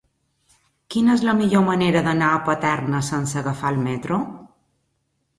[0.93, 4.19] Quina és la millor manera d'anar a Paterna sense agafar el metro?